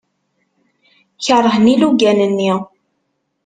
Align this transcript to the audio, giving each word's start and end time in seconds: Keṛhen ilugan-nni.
Keṛhen 1.25 1.65
ilugan-nni. 1.73 2.53